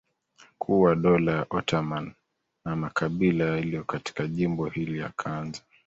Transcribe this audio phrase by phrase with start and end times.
[0.57, 2.11] kuwa Dola ya Ottoman
[2.65, 5.61] na makabila yaliyo katika jimbo hili yakaanza